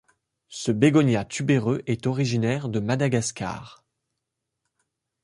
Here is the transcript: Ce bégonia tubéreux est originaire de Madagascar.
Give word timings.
Ce 0.49 0.71
bégonia 0.71 1.25
tubéreux 1.25 1.83
est 1.85 2.07
originaire 2.07 2.69
de 2.69 2.79
Madagascar. 2.79 3.85